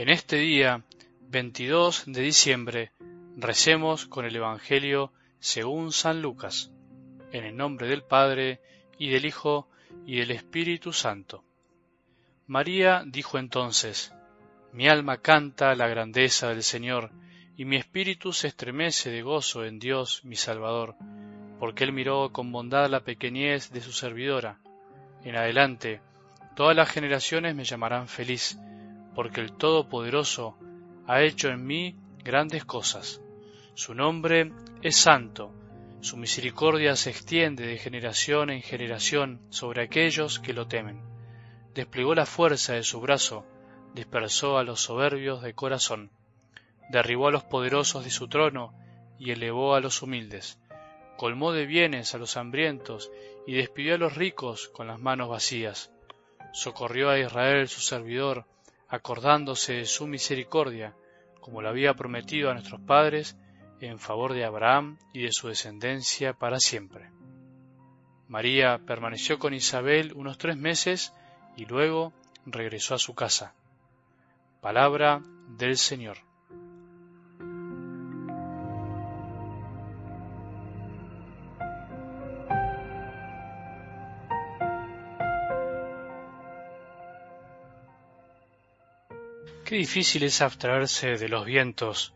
[0.00, 0.82] En este día,
[1.28, 2.90] 22 de diciembre,
[3.36, 6.70] recemos con el Evangelio según San Lucas,
[7.32, 8.62] en el nombre del Padre,
[8.96, 9.68] y del Hijo,
[10.06, 11.44] y del Espíritu Santo.
[12.46, 14.14] María dijo entonces,
[14.72, 17.10] Mi alma canta la grandeza del Señor,
[17.58, 20.94] y mi espíritu se estremece de gozo en Dios mi Salvador,
[21.58, 24.60] porque Él miró con bondad la pequeñez de su servidora.
[25.24, 26.00] En adelante,
[26.56, 28.58] todas las generaciones me llamarán feliz,
[29.20, 30.56] porque el Todopoderoso
[31.06, 33.20] ha hecho en mí grandes cosas.
[33.74, 35.52] Su nombre es santo,
[36.00, 41.02] su misericordia se extiende de generación en generación sobre aquellos que lo temen.
[41.74, 43.44] Desplegó la fuerza de su brazo,
[43.92, 46.10] dispersó a los soberbios de corazón,
[46.88, 48.72] derribó a los poderosos de su trono
[49.18, 50.58] y elevó a los humildes,
[51.18, 53.12] colmó de bienes a los hambrientos
[53.46, 55.92] y despidió a los ricos con las manos vacías.
[56.54, 58.46] Socorrió a Israel su servidor,
[58.90, 60.94] acordándose de su misericordia,
[61.40, 63.36] como lo había prometido a nuestros padres,
[63.80, 67.10] en favor de Abraham y de su descendencia para siempre.
[68.28, 71.14] María permaneció con Isabel unos tres meses
[71.56, 72.12] y luego
[72.44, 73.54] regresó a su casa.
[74.60, 76.29] Palabra del Señor.
[89.70, 92.12] Qué difícil es abstraerse de los vientos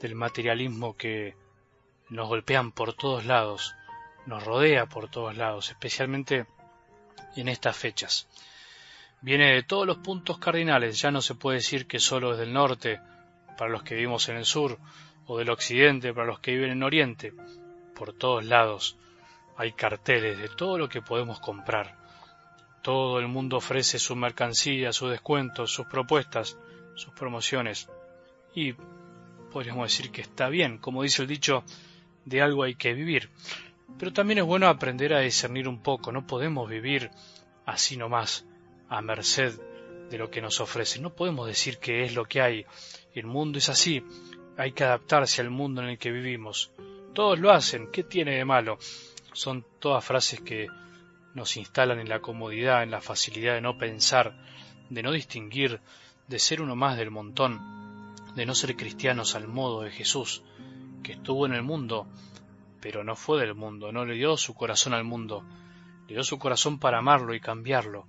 [0.00, 1.36] del materialismo que
[2.08, 3.76] nos golpean por todos lados,
[4.26, 6.46] nos rodea por todos lados, especialmente
[7.36, 8.26] en estas fechas.
[9.20, 12.52] Viene de todos los puntos cardinales, ya no se puede decir que solo es del
[12.52, 13.00] norte,
[13.56, 14.76] para los que vivimos en el sur,
[15.26, 17.32] o del occidente, para los que viven en oriente.
[17.94, 18.98] Por todos lados
[19.56, 21.96] hay carteles de todo lo que podemos comprar.
[22.82, 26.58] Todo el mundo ofrece su mercancía, sus descuentos, sus propuestas,
[26.98, 27.88] sus promociones.
[28.54, 28.74] Y
[29.52, 31.64] podríamos decir que está bien, como dice el dicho,
[32.24, 33.30] de algo hay que vivir.
[33.98, 37.10] Pero también es bueno aprender a discernir un poco, no podemos vivir
[37.64, 38.46] así nomás,
[38.88, 39.58] a merced
[40.10, 41.00] de lo que nos ofrece.
[41.00, 42.66] No podemos decir que es lo que hay.
[43.14, 44.02] El mundo es así,
[44.56, 46.72] hay que adaptarse al mundo en el que vivimos.
[47.14, 48.78] Todos lo hacen, ¿qué tiene de malo?
[49.32, 50.68] Son todas frases que
[51.34, 54.34] nos instalan en la comodidad, en la facilidad de no pensar,
[54.90, 55.80] de no distinguir
[56.28, 60.42] de ser uno más del montón, de no ser cristianos al modo de Jesús,
[61.02, 62.06] que estuvo en el mundo,
[62.80, 65.42] pero no fue del mundo, no le dio su corazón al mundo,
[66.06, 68.06] le dio su corazón para amarlo y cambiarlo.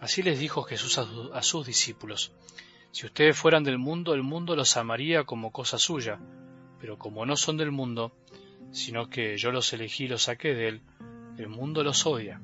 [0.00, 2.32] Así les dijo Jesús a, sus discípulos,
[2.92, 6.18] si ustedes fueran del mundo, el mundo los amaría como cosa suya,
[6.80, 8.12] pero como no son del mundo,
[8.72, 10.82] sino que yo los elegí y los saqué de él,
[11.36, 12.40] el mundo los odia.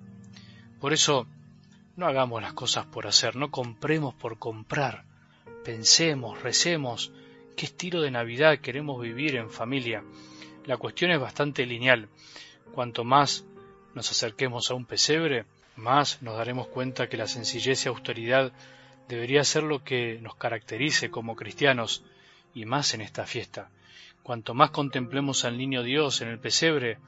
[0.80, 1.26] Por eso,
[1.96, 5.04] no hagamos las cosas por hacer, no compremos por comprar.
[5.64, 7.12] Pensemos, recemos
[7.56, 10.04] qué estilo de Navidad queremos vivir en familia.
[10.66, 12.08] La cuestión es bastante lineal.
[12.74, 13.44] Cuanto más
[13.94, 18.52] nos acerquemos a un pesebre, más nos daremos cuenta que la sencillez y austeridad
[19.08, 22.04] debería ser lo que nos caracterice como cristianos,
[22.54, 23.70] y más en esta fiesta.
[24.22, 26.98] Cuanto más contemplemos al niño Dios en el pesebre,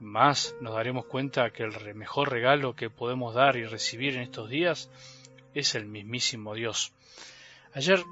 [0.00, 4.48] más nos daremos cuenta que el mejor regalo que podemos dar y recibir en estos
[4.48, 4.90] días
[5.54, 6.92] es el mismísimo Dios.
[7.74, 8.02] Ayer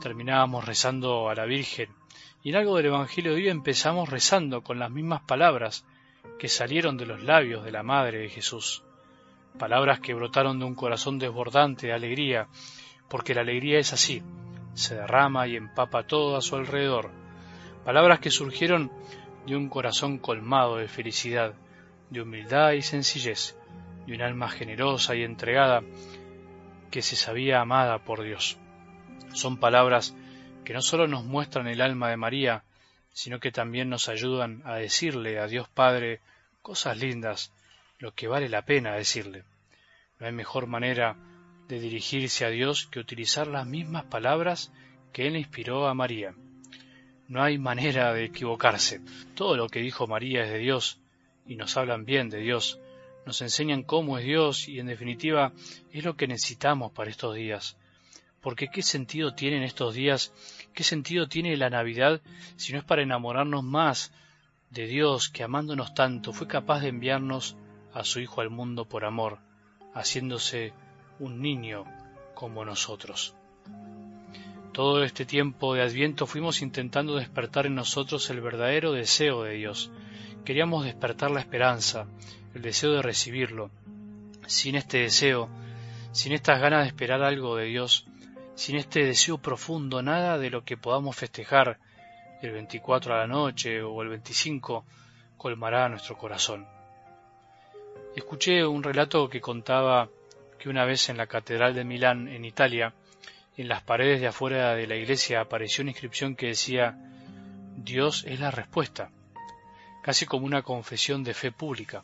[0.00, 1.90] terminábamos rezando a la Virgen
[2.42, 5.84] y en algo del Evangelio de hoy empezamos rezando con las mismas palabras
[6.38, 8.82] que salieron de los labios de la Madre de Jesús.
[9.58, 12.48] Palabras que brotaron de un corazón desbordante de alegría,
[13.08, 14.22] porque la alegría es así,
[14.74, 17.10] se derrama y empapa todo a su alrededor.
[17.84, 18.90] Palabras que surgieron
[19.46, 21.54] de un corazón colmado de felicidad,
[22.10, 23.56] de humildad y sencillez,
[24.06, 25.82] de un alma generosa y entregada
[26.90, 28.58] que se sabía amada por Dios.
[29.32, 30.14] Son palabras
[30.64, 32.64] que no solo nos muestran el alma de María,
[33.12, 36.20] sino que también nos ayudan a decirle a Dios Padre
[36.62, 37.52] cosas lindas,
[37.98, 39.44] lo que vale la pena decirle.
[40.18, 41.16] No hay mejor manera
[41.68, 44.72] de dirigirse a Dios que utilizar las mismas palabras
[45.12, 46.34] que Él inspiró a María.
[47.28, 49.00] No hay manera de equivocarse.
[49.34, 51.00] Todo lo que dijo María es de Dios
[51.46, 52.78] y nos hablan bien de Dios.
[53.24, 55.52] Nos enseñan cómo es Dios y en definitiva
[55.90, 57.78] es lo que necesitamos para estos días.
[58.42, 60.34] Porque ¿qué sentido tienen estos días?
[60.74, 62.20] ¿Qué sentido tiene la Navidad
[62.56, 64.12] si no es para enamorarnos más
[64.68, 67.56] de Dios que amándonos tanto fue capaz de enviarnos
[67.94, 69.38] a su Hijo al mundo por amor,
[69.94, 70.74] haciéndose
[71.18, 71.84] un niño
[72.34, 73.34] como nosotros?
[74.74, 79.92] Todo este tiempo de Adviento fuimos intentando despertar en nosotros el verdadero deseo de Dios.
[80.44, 82.08] Queríamos despertar la esperanza,
[82.56, 83.70] el deseo de recibirlo.
[84.48, 85.48] Sin este deseo,
[86.10, 88.08] sin estas ganas de esperar algo de Dios,
[88.56, 91.78] sin este deseo profundo, nada de lo que podamos festejar
[92.42, 94.84] el 24 a la noche o el 25
[95.36, 96.66] colmará nuestro corazón.
[98.16, 100.08] Escuché un relato que contaba
[100.58, 102.92] que una vez en la Catedral de Milán, en Italia,
[103.56, 106.98] en las paredes de afuera de la iglesia apareció una inscripción que decía
[107.76, 109.10] Dios es la respuesta,
[110.02, 112.02] casi como una confesión de fe pública.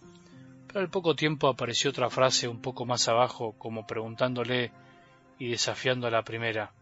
[0.67, 4.71] Pero al poco tiempo apareció otra frase un poco más abajo, como preguntándole
[5.39, 6.73] y desafiando a la primera.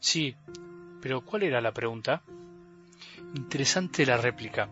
[0.00, 0.34] Sí,
[1.02, 2.22] pero ¿cuál era la pregunta?
[3.34, 4.70] Interesante la réplica.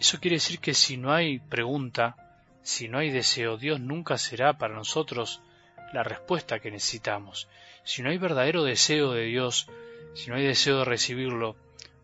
[0.00, 2.16] Eso quiere decir que si no hay pregunta,
[2.62, 5.42] si no hay deseo, Dios nunca será para nosotros
[5.96, 7.48] la respuesta que necesitamos.
[7.82, 9.66] Si no hay verdadero deseo de Dios,
[10.12, 11.56] si no hay deseo de recibirlo,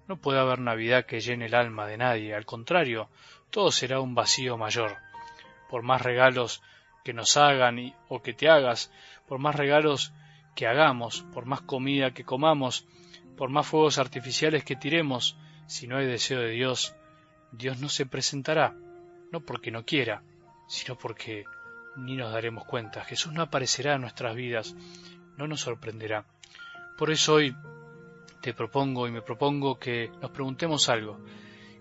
[0.08, 2.34] no puede haber Navidad que llene el alma de nadie.
[2.34, 3.10] Al contrario,
[3.50, 4.96] todo será un vacío mayor.
[5.68, 6.62] Por más regalos
[7.04, 8.90] que nos hagan o que te hagas,
[9.28, 10.14] por más regalos
[10.56, 12.86] que hagamos, por más comida que comamos,
[13.36, 15.36] por más fuegos artificiales que tiremos,
[15.66, 16.94] si no hay deseo de Dios,
[17.50, 18.74] Dios no se presentará,
[19.30, 20.22] no porque no quiera,
[20.66, 21.44] sino porque
[21.96, 23.04] ni nos daremos cuenta.
[23.04, 24.74] Jesús no aparecerá en nuestras vidas,
[25.36, 26.24] no nos sorprenderá.
[26.96, 27.54] Por eso hoy
[28.40, 31.18] te propongo y me propongo que nos preguntemos algo.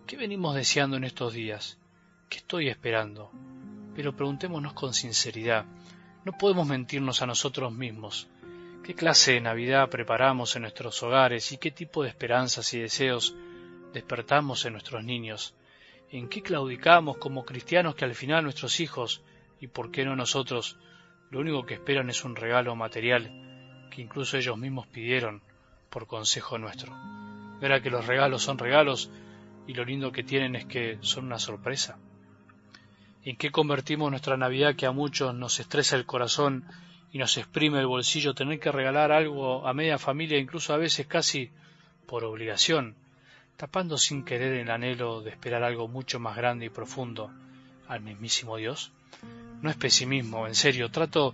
[0.06, 1.80] ¿Qué venimos deseando en estos días?
[2.30, 3.32] ¿Qué estoy esperando?
[3.96, 5.66] Pero preguntémonos con sinceridad.
[6.24, 8.30] No podemos mentirnos a nosotros mismos.
[8.84, 13.36] ¿Qué clase de Navidad preparamos en nuestros hogares y qué tipo de esperanzas y deseos
[13.94, 15.56] despertamos en nuestros niños?
[16.10, 19.24] ¿En qué claudicamos como cristianos que al final nuestros hijos,
[19.62, 20.78] y por qué no nosotros,
[21.30, 25.42] lo único que esperan es un regalo material que incluso ellos mismos pidieron
[25.90, 26.94] por consejo nuestro?
[27.62, 29.12] Verá que los regalos son regalos
[29.68, 32.00] y lo lindo que tienen es que son una sorpresa.
[33.24, 36.66] ¿En qué convertimos nuestra Navidad que a muchos nos estresa el corazón
[37.12, 41.06] y nos exprime el bolsillo tener que regalar algo a media familia, incluso a veces
[41.06, 41.52] casi
[42.08, 42.96] por obligación,
[43.58, 47.32] tapando sin querer el anhelo de esperar algo mucho más grande y profundo
[47.88, 48.92] al mismísimo Dios?
[49.62, 51.34] No es pesimismo, en serio, trato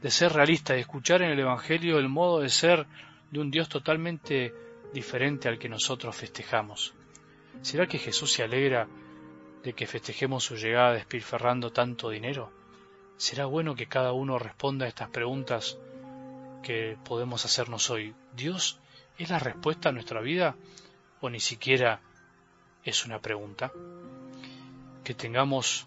[0.00, 2.86] de ser realista y escuchar en el Evangelio el modo de ser
[3.30, 4.52] de un Dios totalmente
[4.92, 6.94] diferente al que nosotros festejamos.
[7.62, 8.88] ¿Será que Jesús se alegra
[9.62, 12.52] de que festejemos su llegada despilfarrando tanto dinero?
[13.22, 15.78] será bueno que cada uno responda a estas preguntas
[16.64, 18.16] que podemos hacernos hoy.
[18.34, 18.80] ¿Dios
[19.16, 20.56] es la respuesta a nuestra vida
[21.20, 22.00] o ni siquiera
[22.82, 23.70] es una pregunta?
[25.04, 25.86] Que tengamos